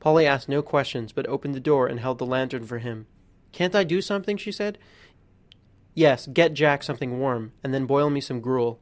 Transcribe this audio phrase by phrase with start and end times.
[0.00, 3.06] Polly asked no questions, but opened the door and held the lantern for him.
[3.52, 4.76] "Can't I do something?" she said.
[5.94, 8.80] "Yes; get Jack something warm, and then boil me some gruel."